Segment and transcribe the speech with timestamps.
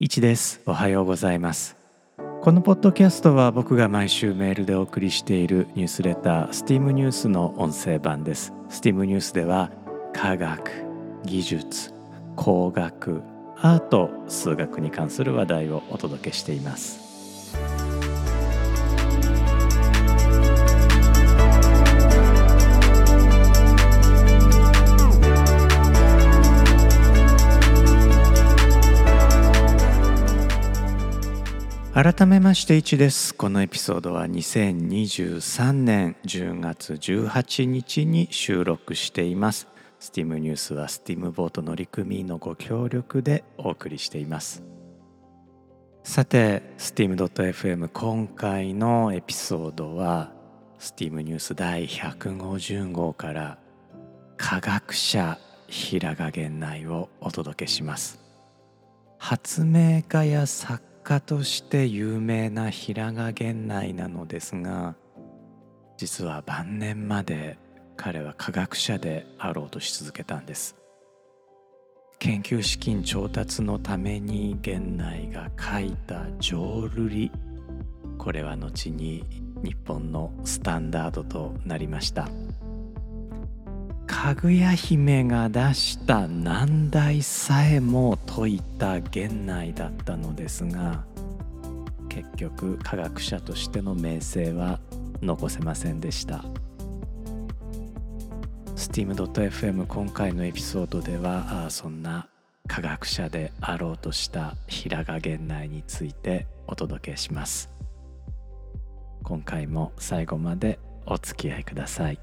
[0.00, 0.60] いちです。
[0.66, 1.76] おはようございます。
[2.42, 8.52] このポッドキャストは僕が毎週メールでお送りしているニュースレター STEAM ニュースの音声版です。
[8.70, 9.70] STEAM ニュースでは
[10.12, 10.68] 科学
[11.24, 11.94] 技術
[12.34, 13.22] 工学
[13.58, 17.03] アート数学に関する話題をお届けしています。
[31.94, 33.32] 改めまして1です。
[33.36, 39.68] このエピソードは2023年10月18日に収録しています。
[40.00, 44.64] STEAM ニュースは STEAM ボート乗組員のご協力でお送りしています。
[46.02, 50.32] さて STEAM.fm 今回のエピソードは
[50.80, 53.58] STEAM ニュース第150号から
[54.36, 58.18] 科学者平賀源内をお届けします。
[59.16, 64.96] 発明家や作家として有名な平賀源内なのですが
[65.96, 67.58] 実は晩年まで
[67.96, 70.76] 彼は科学者であろうとし続けたんです。
[72.18, 77.30] 研究資金調達のために源内が書いた浄瑠璃。
[78.18, 79.24] これは後に
[79.62, 82.28] 日本のスタンダードとなりました。
[84.06, 91.04] かぐや姫が出した難題さえも解いた源内だったのですが
[92.08, 94.78] 結局科学者としての名声は
[95.22, 96.44] 残せませんでした。
[98.76, 102.28] Steam.fm 今回のエピソードではそんな
[102.66, 107.70] 科学者であろうとした平賀源内についてお届けします。
[109.22, 112.18] 今回も最後までお付き合いください。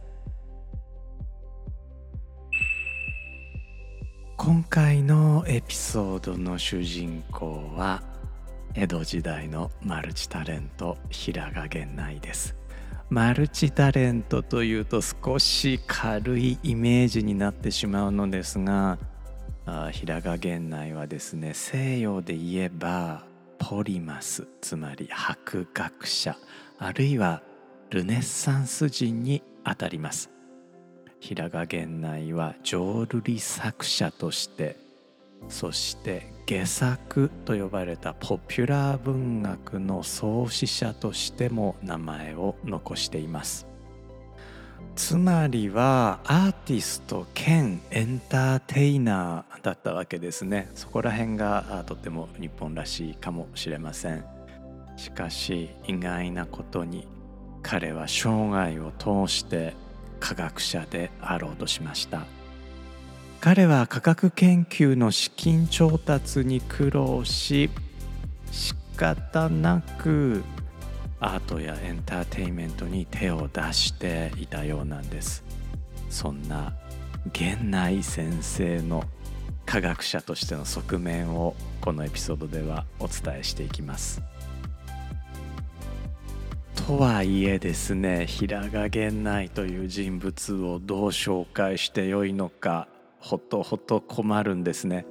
[4.43, 8.01] 今回のエピソードの主人公は
[8.73, 12.55] 江戸時代のマルチタレント平賀源内です。
[13.11, 18.97] マルチタレントというと少し軽いイメージになってしまうのですが
[19.91, 23.23] 平賀源内はですね西洋で言えば
[23.59, 26.35] ポリマスつまり博学者
[26.79, 27.43] あるいは
[27.91, 30.31] ルネッサンス人にあたります。
[31.21, 34.75] 平賀源内は浄瑠璃作者として
[35.49, 43.67] そして下作と呼ばれたポピュラー文学の創始者としても名前を残しています。
[44.95, 50.69] つまりはアーティスト兼エンターテイナーだったわけですね。
[50.75, 54.25] そこら辺がとても日本らしいかもしれません。
[54.97, 57.07] しかし意外なことに
[57.61, 59.73] 彼は生涯を通して
[60.21, 62.25] 科学者であろうとしました。
[63.41, 67.71] 彼は科学研究の資金調達に苦労し
[68.51, 70.43] 仕方なく
[71.19, 75.43] アートやエンターテインメントに手を出していたようなんです。
[76.09, 76.73] そんな
[77.37, 79.03] 源内先生の
[79.65, 84.21] 科学者としての側面をこのエピソードではお伝えしていきます。
[86.75, 92.87] とはいえですね平賀源内という人物をどう紹介してよいのか
[93.19, 95.05] ほとほと困るんですね。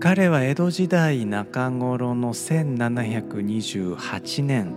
[0.00, 4.76] 彼は江戸時代中頃の1728年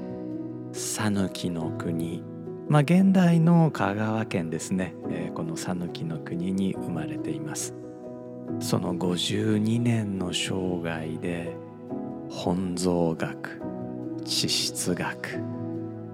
[0.73, 2.23] 讃岐の国
[2.67, 7.75] まあ現代の香川県ですね、えー、この讃岐の国に生まれています。
[8.59, 11.55] その52年の生涯で
[12.29, 13.61] 本草学
[14.25, 15.60] 地質学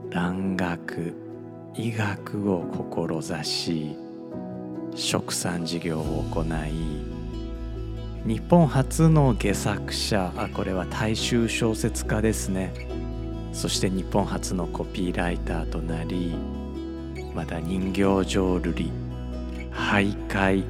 [0.10, 1.14] 蘭学
[1.76, 3.96] 医学を志し
[4.96, 6.48] 殖産事業を行い
[8.26, 12.74] 日本初の下作者あこれは大衆小説家ですね。
[13.54, 16.36] そして日本初のコピーライターとなり
[17.34, 18.92] また人形浄瑠璃
[19.72, 20.64] 俳諧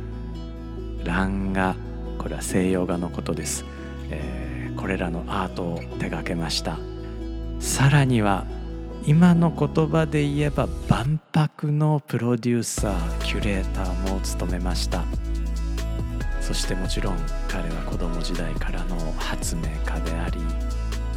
[1.04, 1.76] 蘭画
[2.18, 3.66] これは西洋画のことです、
[4.10, 6.80] えー、これらのアートを手掛けました。
[7.60, 8.46] さらには
[9.08, 15.06] 今の言葉で言えば万博のプロデューサーキュレーターも務めました。
[16.42, 17.18] そしてもちろん
[17.48, 20.40] 彼は子供時代からの発明家であり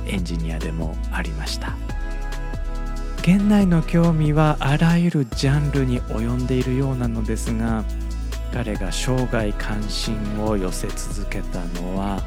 [0.06, 1.76] エンジニアでもありました。
[3.22, 7.84] 現内の興味はあらゆるジャンルに及んでいるようなのですが
[8.52, 12.22] 彼が生涯関心を寄せ続けたのは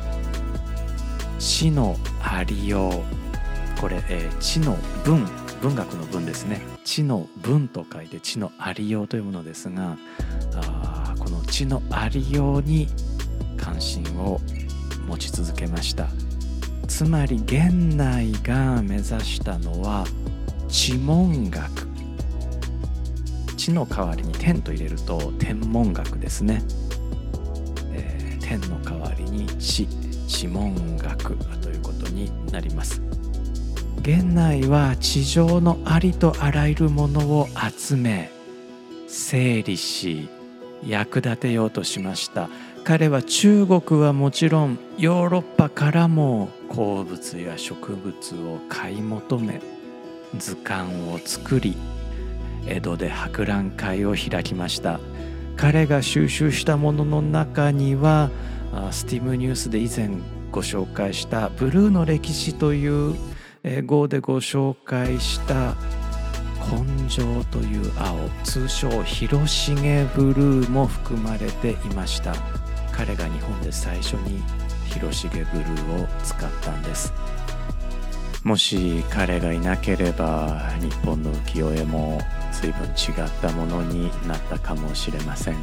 [1.39, 3.79] 死のありよう。
[3.79, 5.25] これ、えー、知の文。
[5.63, 6.59] 文学の文ですね。
[6.83, 9.97] 知の文と書いて知のありようというものですが
[10.55, 12.89] あこの知のありように
[13.55, 14.41] 関心を
[15.07, 16.09] 持ち続けました。
[16.89, 20.05] つまり現代が目指したのは
[20.67, 21.87] 地文学。
[23.55, 26.61] 地の代わりに天と入れると天文学ですね、
[27.93, 29.87] えー、天の代わりに地
[30.27, 33.12] 地文学ということになります。
[34.03, 38.31] 現代は地上のありとあらゆるものを集め
[39.07, 40.27] 整理し
[40.85, 42.49] 役立てようとしました。
[42.83, 49.61] 彼は中国はもちろんヨーロッパからも鉱物や植物を買い求め
[50.37, 51.77] 図鑑を作り
[52.67, 54.99] 江戸で博覧会を開きました。
[55.55, 58.31] 彼が収集したものの中には
[58.91, 60.09] スティムニュースで以前
[60.51, 63.15] ご紹介した「ブルーの歴史」という
[63.85, 65.75] 号でご紹介した
[66.69, 72.35] 「根性」という青通称広重ブルーも含まれていました。
[72.91, 74.43] 彼が日本で最初に
[74.85, 77.13] 広重ブルーを使ったんです。
[78.43, 82.21] もし彼がいなければ日本の浮世絵も
[82.51, 85.55] 随分違ったものになったかもしれません。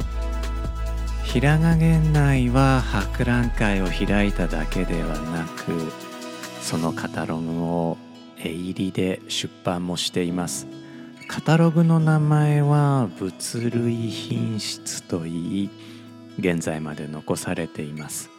[1.23, 6.10] 平賀源内は博覧会を開いただけではなく
[6.61, 7.97] そのカタログを
[8.37, 10.67] 絵入りで出版もしています。
[11.27, 15.69] カタログの名前は物類品質といい
[16.39, 18.29] 現在まで残されています。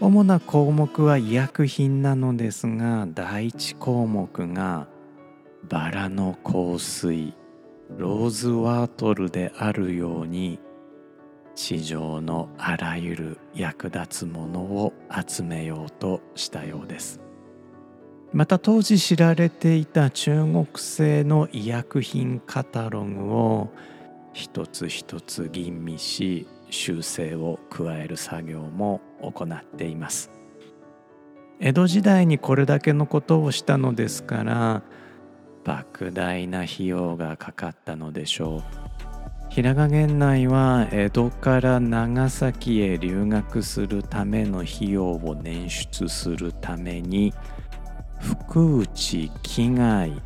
[0.00, 4.88] 主な項目は医薬品なのですが第一項目が
[5.68, 7.34] バラの香水
[7.96, 10.58] ローズワートルであるように
[11.54, 14.92] 地上のあらゆる役立つものを
[15.26, 17.23] 集めようとしたようです。
[18.34, 23.70] また当時知られていた中国製の医薬品カタログを
[24.32, 30.32] 一つ一つ吟味し修正を加える作業も行っています。
[31.60, 34.82] 江戸時代にこれだけのことをしたのですから
[35.64, 38.84] 莫大な費用がかかったのでしょう。
[39.48, 47.32] 平賀源内は江戸から長崎へ留学するための費用を捻出するために
[48.24, 50.22] 福内危害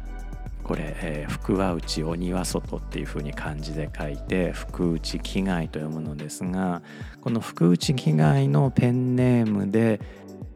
[0.62, 6.82] これ、えー、福は内鬼は外っていうふうに漢字で書いて福内危害と読むのですが
[7.20, 10.00] この福内危害のペンネームで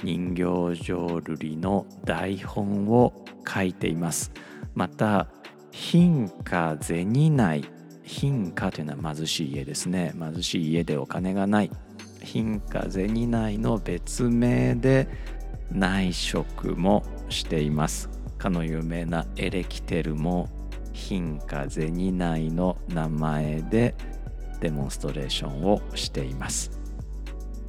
[0.04, 0.42] 人形
[0.82, 4.32] 浄瑠璃の台本を書いています。
[4.74, 5.28] また
[5.70, 7.64] 貧家銭内
[8.02, 10.12] 貧家というのは貧しい家ですね。
[10.18, 11.70] 貧しい家でお金がない。
[12.20, 15.08] 貧家銭内の別名で
[15.70, 18.08] 内職もしています。
[18.38, 20.48] かの有名なエレキテルも
[20.92, 23.94] 貧家銭内の名前で
[24.60, 26.70] デモンストレーションをしています。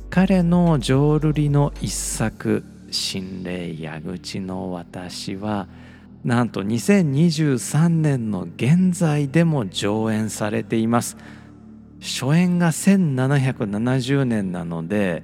[0.09, 5.67] 彼の浄瑠璃の一作「心霊矢口の私」は
[6.23, 11.17] 「なんと2023年の現在でも上演されています。
[11.99, 15.23] 初演が1770年なので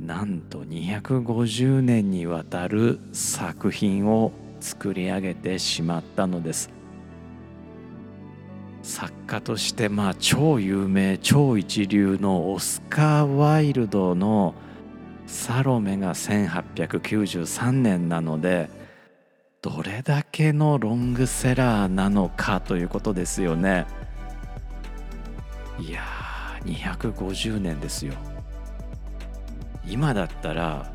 [0.00, 6.70] なんと250年にわたる作品を作り上げてしまったのです。
[8.82, 14.54] 作家としてまあ超有名超一流のオスカー・ワイルドの
[15.26, 18.68] 「サロメ」が1893年なので
[19.62, 23.86] どれだけのロングセラーなのかということですよね。
[25.78, 28.12] いやー250年ですよ。
[29.86, 30.92] 今だったら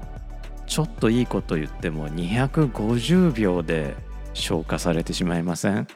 [0.66, 3.96] ちょっといいこと言っても250秒で
[4.34, 5.88] 消化されてしまいません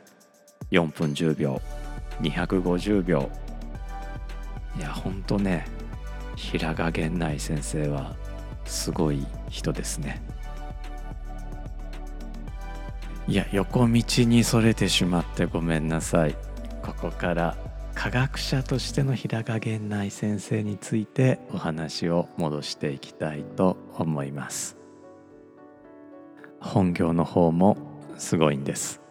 [0.72, 1.62] ？4分10秒。
[2.22, 3.30] 250秒。
[4.78, 5.66] いやほんとね
[6.36, 8.16] 平賀源内先生は
[8.66, 10.22] すごい人ですね。
[13.28, 16.36] いや横道にそれてしまってごめんなさい。
[16.82, 17.56] ここから
[17.96, 24.78] 科学者としての平賀源内先生についてお話を戻していきたいと思います。
[26.60, 27.78] 本業の方も
[28.18, 29.02] すごいんです。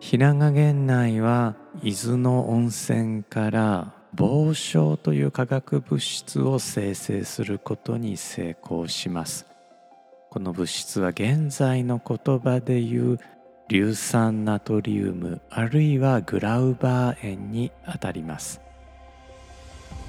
[0.00, 9.46] 平賀源内は伊豆の温泉から防症という化学物質を生成することに成功します。
[10.30, 13.20] この物質は現在の言葉で言う
[13.68, 18.62] 硫酸ナトリウムあるいはグラウバー塩にあたります。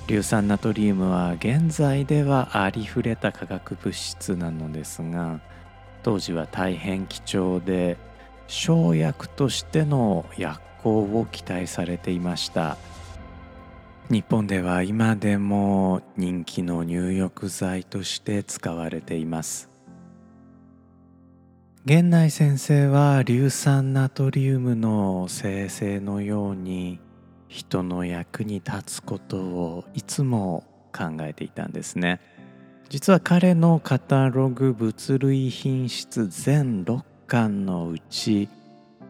[0.07, 5.41] 硫酸ナトリウムは現在ではありふれた化学物質なのですが
[6.03, 7.97] 当時は大変貴重で
[8.47, 12.77] 生薬としての薬効を期待されていました。
[14.09, 19.68] 日本では今でも人気の入浴剤として使われています。
[21.86, 27.00] 源内先生は硫酸ナトリウムの生成のように
[27.48, 32.19] 人の役に立つことをいつも考えていたんですね。
[32.89, 38.50] 実は彼のカタログ物類品質全6巻のうち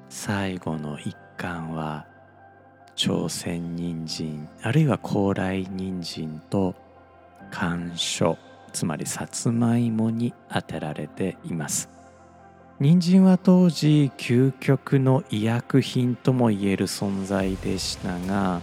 [0.09, 2.05] 最後の1巻は
[2.95, 6.75] 朝鮮人参あるいは高麗人参と
[7.49, 8.37] 甘書
[8.73, 11.98] つまりさつまいもに当てられています。
[12.79, 18.61] 人参は当時究極の医薬品ともいえる存在でしたが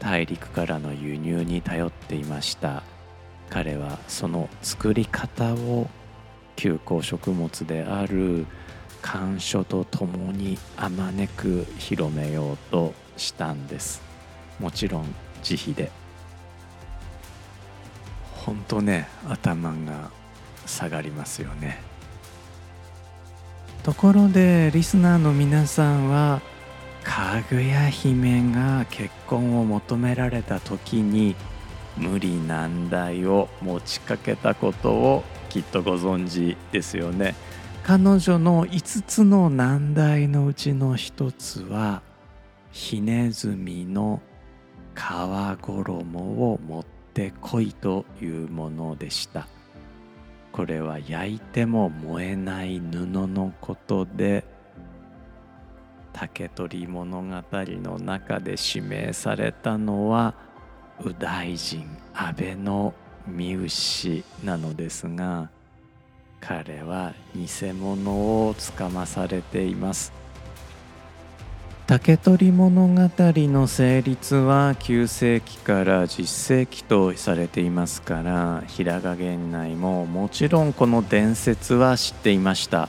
[0.00, 2.82] 大陸からの輸入に頼っていました。
[3.48, 5.88] 彼はその作り方を
[6.56, 8.46] 休耕食物である
[9.00, 14.02] 甘書とともにあまねく広めようとしたんです。
[14.58, 15.14] もちろん
[15.48, 15.92] 自費で。
[18.44, 20.10] 本当ね頭が
[20.66, 21.80] 下がりますよね。
[23.86, 26.42] ところでリスナーの皆さんは
[27.04, 31.36] かぐや姫が結婚を求められた時に
[31.96, 37.36] 無理難題を持ちかけたことをきっとご存知ですよね。
[37.84, 42.02] 彼女の5つの難題のうちの1つは
[42.72, 44.20] ひねずみの
[44.96, 45.00] 皮
[45.62, 49.46] 衣を持ってこいというものでした。
[50.56, 54.42] これは焼いても燃えない布のことで
[56.14, 60.34] 竹取物語の中で指名されたのは
[60.98, 62.94] 右大臣安倍の
[63.26, 65.50] 三牛なのですが
[66.40, 70.25] 彼は偽物をつかまされています。
[71.86, 82.88] 竹取物語の成立は9世紀から10世紀とされていますから平賀源内ももちろんこの伝説は知っていました。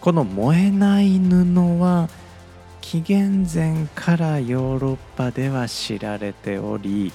[0.00, 2.08] この燃えない布は
[2.80, 7.12] 紀元前からヨーロッパでは知られており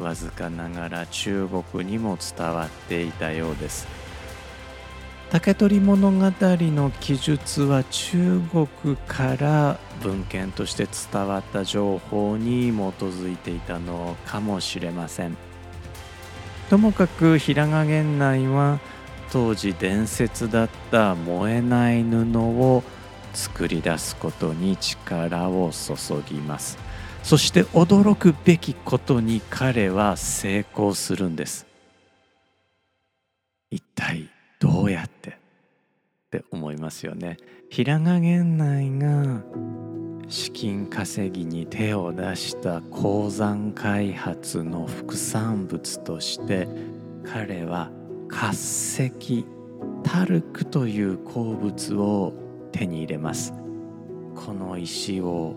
[0.00, 3.86] わずかながら中国にも伝わっていたようです。
[5.30, 15.36] 竹取物語の記述は中国から文献として伝わった情報に基づいていたのかもしれません。
[16.70, 18.78] ともかく平賀源内は
[19.30, 22.82] 当時伝説だった燃えない布を
[23.34, 25.94] 作り出すことに力を注
[26.26, 26.78] ぎます。
[27.22, 31.66] そして驚くべきことに彼は成功するんです。
[33.70, 35.30] 一体どうやって？
[35.30, 35.34] っ
[36.30, 37.36] て思いますよね。
[37.70, 39.42] 平賀源内が
[40.26, 46.66] 資金稼ぎに手を出した鉱山開発の副産物として
[47.24, 47.90] 彼は
[48.30, 49.44] 滑石
[50.02, 52.32] タルクという鉱物を
[52.72, 53.52] 手に入れます。
[54.34, 55.54] この石を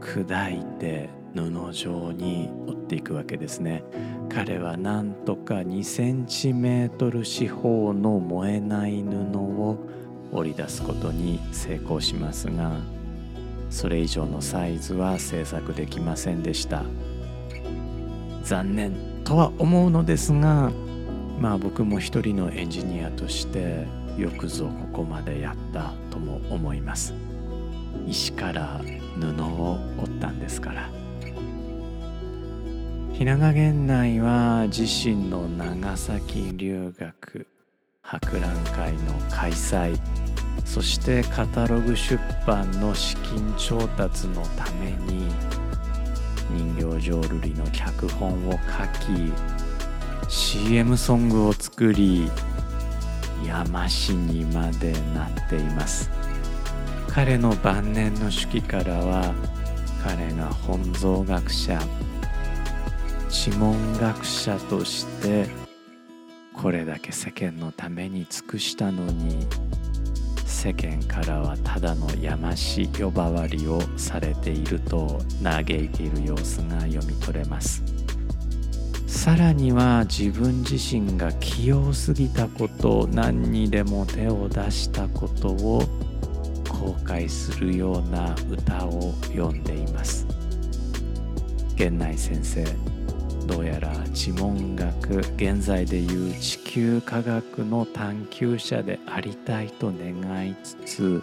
[0.00, 3.84] 砕いて布状に折っていくわけですね。
[4.30, 9.78] 彼はなんとか2センチメートル四方の燃えない布を
[10.32, 12.72] 織り出すことに成功しますが
[13.70, 16.84] それ以上のサイズは制作できませんでした。
[18.42, 18.92] 残念
[19.24, 20.70] とは思うのですが
[21.38, 23.86] まあ僕も一人のエンジニアとして
[24.18, 27.14] よくぞここまでやったとも思います。
[28.06, 28.80] 石から
[29.18, 30.90] 布を織ったんですから。
[33.12, 37.46] 平賀源内は自身の長崎留学
[38.12, 39.98] 博覧会の開催
[40.66, 45.26] そしてカタログ出版の資金調達のために
[46.50, 49.32] 人形浄瑠璃の脚本を書き
[50.28, 52.30] CM ソングを作り
[53.46, 56.10] 山師にまでなっています。
[57.08, 59.34] 彼の晩年の手記からは
[60.02, 61.80] 彼が本草学者
[63.30, 65.61] 知文学者として
[66.62, 69.48] これだけ世間のために尽くしたのに
[70.46, 77.82] 世間からはただのやまし呼ばわりをされていると嘆いている様子が読み取れます。
[79.08, 85.82] さらには自分自身が器用すぎたこと何にでも手を出したことを
[86.68, 90.28] 後悔するような歌を読んでいます。
[91.76, 92.64] 源内先生
[93.52, 101.22] どうやら地文学現在でいう地球科学の探求者でありたいと願いつつ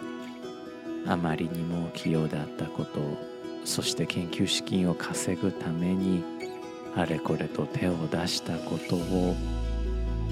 [1.08, 3.00] あまりにも器用であったこと
[3.64, 6.22] そして研究資金を稼ぐために
[6.94, 9.34] あれこれと手を出したことを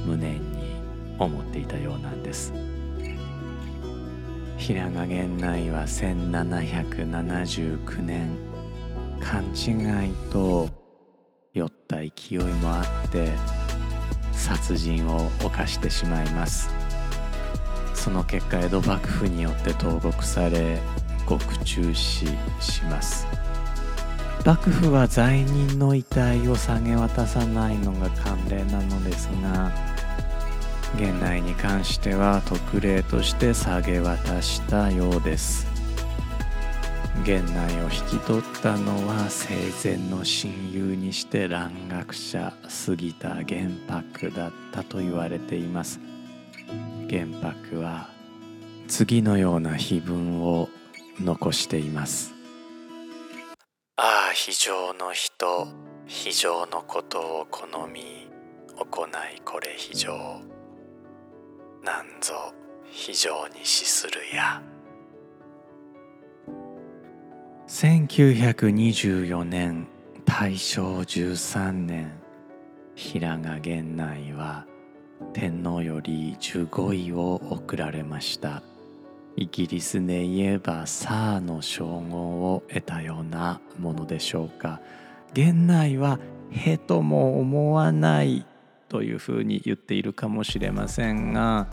[0.07, 0.77] 無念に
[1.19, 2.53] 思っていたようなんです。
[4.57, 8.39] 平賀源内は1779年
[9.21, 10.78] 勘違いと
[11.59, 13.33] 酔った勢いもあって
[14.33, 16.71] 殺人を犯してしまいます。
[17.95, 20.81] その結果江戸幕府によって投獄され
[21.27, 22.27] 獄中死
[22.61, 23.27] します。
[24.47, 29.71] 幕府は罪人の遺体を下げ渡さないのが慣例なのですが
[30.95, 35.68] 現代に関しては特例として下げ渡したようです。
[37.29, 39.55] 源内を引き取ったのは生
[39.85, 46.01] 前の親友にして蘭学者杉田玄白だったと言われています。
[47.07, 48.09] 玄白は
[48.87, 50.71] 次のような碑文を
[51.21, 52.33] 残しています。
[53.97, 55.69] ああ非常の人
[56.07, 58.31] 非常のことを好み
[58.75, 60.41] 行いこれ非常
[61.85, 62.55] なんぞ
[62.87, 64.63] 非常に死するや。
[67.69, 69.87] 1924年
[70.25, 72.11] 大正13年
[72.95, 74.65] 平賀源内は
[75.35, 78.63] 天皇より15位を贈られました。
[79.37, 82.19] イギリスで言えばサーの称号
[82.55, 84.81] を得たようなものでしょうか。
[85.37, 86.19] 源内は
[86.51, 88.47] へとも思わない
[88.89, 91.69] というふうに言っているかもしれませんが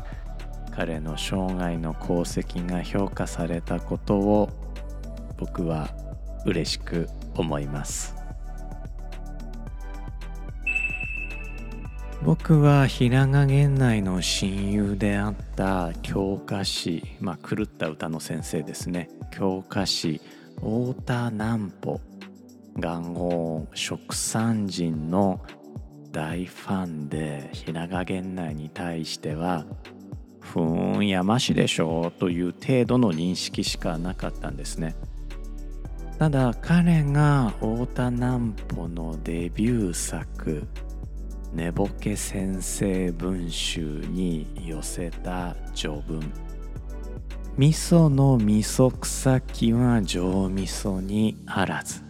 [0.75, 4.64] 彼の生涯の功績が評価されたことを
[5.37, 5.89] 僕は
[6.45, 8.15] 嬉しく思います。
[12.23, 19.09] 僕は平賀源内の親友であった教科師、まあ、狂った歌の先生ですね。
[19.31, 20.21] 教科師
[20.55, 22.01] 太田南穂
[22.75, 25.39] 元号食産人の
[26.11, 29.65] 大ファンで平賀源内に対しては
[30.39, 34.95] 「ふーん山師でしょ」という程度の認識しかなかったんですね。
[36.17, 40.65] ただ彼が太田南穂のデビュー作
[41.53, 46.19] 寝ぼけ先生文集に寄せた序文。
[47.57, 52.01] 味噌の味噌草木は上味噌にあらず。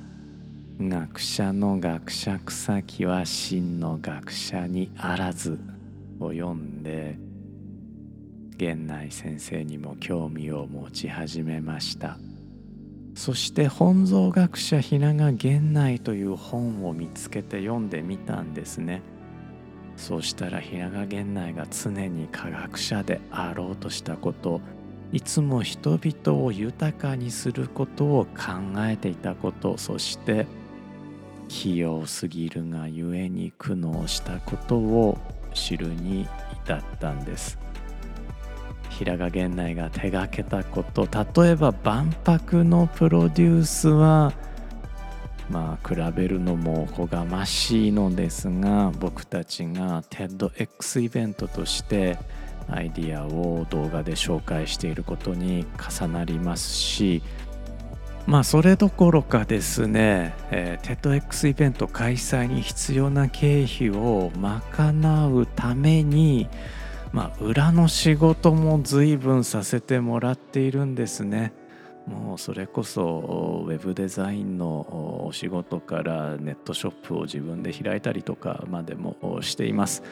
[0.80, 5.58] 学者の学者草木は真の学者にあらず
[6.20, 7.18] を読んで
[8.60, 12.18] 源内先生にも興味を持ち始めました。
[13.15, 19.01] そして本草学者ひなが源内という本を見つけて読んでみたんですね。
[19.97, 24.60] そうしたら平賀源内が常に科学者であろうとしたこと
[25.13, 30.47] いつも人々を豊かにすることを考えていたことそして
[31.47, 35.17] 器用すぎるがゆえに苦悩したことを
[35.54, 36.28] 知るに
[36.65, 37.58] 至ったんです。
[38.98, 41.08] 平賀源内が手がけたこと。
[41.08, 44.34] 例えば万博のプロデュースは
[45.50, 52.18] まあ比べるのもおこがましいのですが僕たちが TEDx イベントとして
[52.68, 57.22] アイディアを動画で紹介していることに重なりますし
[58.26, 66.50] まあそれどころかですね、えー、TEDx イベント開催に必要な経費を賄うために
[67.13, 71.54] まあ裏の仕事も随分させてもらっているんですね。
[72.08, 80.04] もうそれこそウェブデザインのお仕事からネットショップを自分で開いたりとかまでもしています。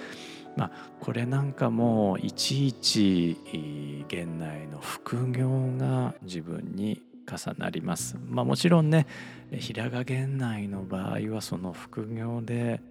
[0.56, 3.38] まあ、これなんかもいちいち
[4.08, 8.18] 現内の副業が自分に重なります。
[8.28, 9.08] まあ、もちろんね
[9.52, 12.82] 平賀源内の場合はその副業で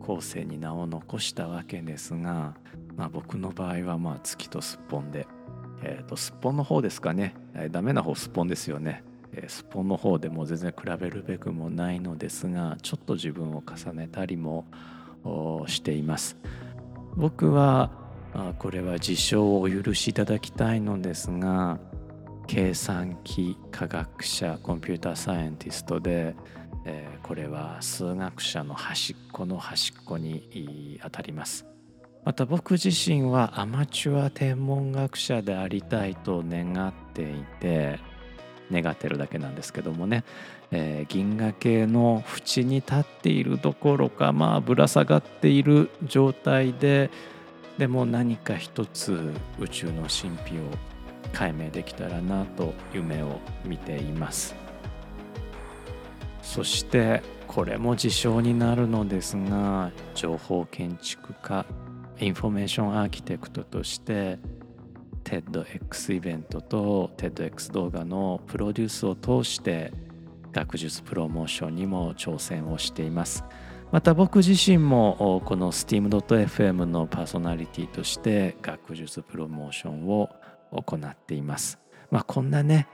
[0.00, 2.54] 後世に名を残したわけですが、
[2.96, 5.26] まあ、僕の場合はまあ月とすっぽんで
[5.84, 14.64] えーと、すっぽんの方ですかね、えー、ダメな方すっぽんですよね、えー、すっぽんの方でも全然比べるべくもないのですがちょっと自分を重ねたりも
[15.66, 16.36] しています。
[17.16, 17.90] 僕は
[18.58, 21.78] これは自称をお許しいただきたいのですが
[22.46, 26.34] 計算機科学者コンピューターサイエンティストで、
[26.84, 31.66] え、これは数学者の端っこの端っこにあたります。
[32.24, 38.00] また僕自身はアマチュア天文学者でありたいと願っていて
[38.72, 40.24] 願ってるだけなんですけどもね、
[40.70, 47.10] えー、銀河系の縁に立っているどころかまあぶら下がっている状態で
[47.76, 50.62] でも何か一つ宇宙の神秘を
[51.34, 54.63] 解明できたらなと夢を見ています。
[56.44, 61.66] そしてこれも自称になるのですが情報建築家
[62.20, 64.38] information architect として
[65.24, 69.92] TEDx イベントと TEDx 動画のプロデュースを通して
[70.52, 73.44] 学術プロモーションにも挑戦をしています。
[73.90, 80.30] また僕自身もこの steam.fm のパーソナリティとして学術プロモーションを
[80.72, 81.83] 行っています。
[82.14, 82.86] まあこんなね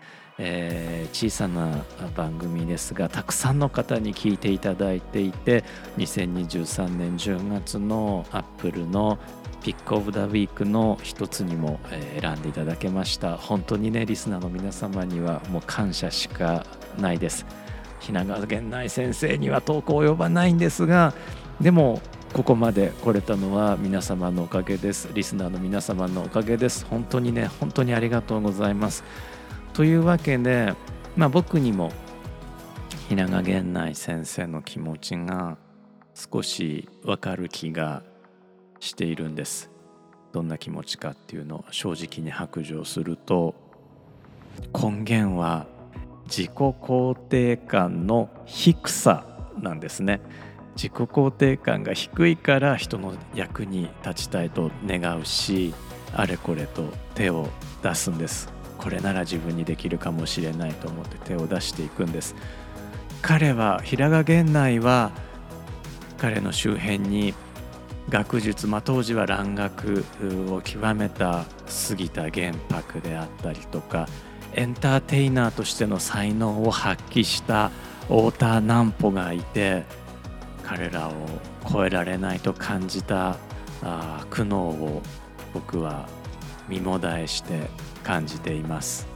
[0.43, 1.85] えー、小さな
[2.17, 5.65] 番組ですがたくさんの方に聞いていただいていて
[5.99, 9.19] 2023年10月のアップルの
[9.63, 11.79] ピックオブダウィークの一つにも
[12.19, 13.37] 選んでいただけました。
[13.37, 16.65] 本当にねリスナーの皆様にはもう感謝しか
[16.99, 17.45] ないです。
[18.01, 21.13] 雛川源内先生には投稿及ばないんですが
[21.61, 22.01] でも
[22.33, 25.09] ここまで来れたのは皆様のおかげです。
[25.13, 26.87] リスナーの皆様のおかげです。
[26.87, 29.03] 本当にね本当にありがとうございます。
[29.73, 30.75] というわけで、
[31.17, 31.93] まあ、僕にも
[33.09, 35.59] 平賀源内先生の気持ちが
[36.15, 38.05] 少し分かる気が
[38.79, 39.69] しているんです。
[40.33, 43.57] どんな気持ちかっていうのを正直に白状すると
[44.73, 45.67] 根源は
[46.27, 49.27] 自己肯定感の低さ
[49.59, 50.21] なんですね。
[50.77, 55.75] 自己肯定感が低いから人の役に立ちたいと願うし
[56.15, 57.49] あれこれと手を
[57.83, 58.53] 出すんです。
[58.79, 62.35] これなら自分にできるかもしれないと思って手を出していくんです。
[63.23, 65.11] 彼は平賀源内は
[66.19, 67.35] 彼の周辺に
[68.09, 70.05] 学術、まあ、当時は蘭学
[70.51, 74.09] を極めた杉田玄白であったりとか
[74.55, 77.71] エンターテイナーとしての才能を発揮した
[78.09, 79.85] 太田南穂がいて
[80.71, 81.13] 彼らを
[81.69, 83.37] 超えられないと感じた
[83.83, 85.03] あ苦悩を
[85.53, 86.09] 僕は
[86.69, 87.69] 身もだえして
[88.05, 89.09] 感じています。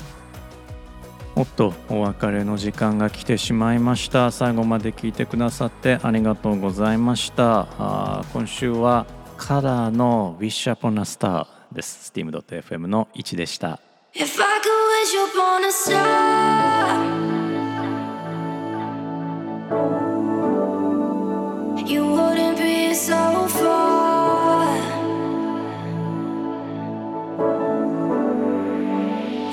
[1.36, 4.32] おっとお別れの時間が来てしまいました。
[4.32, 7.68] 最後まで聞いてくださってありがとうございました。
[7.78, 12.12] あ今週はカラーの Wish Upon a Star です。
[12.12, 13.78] Steam.fm の1でした。
[14.12, 17.13] If I could wish upon a star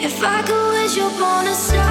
[0.04, 1.90] If I could wish upon a star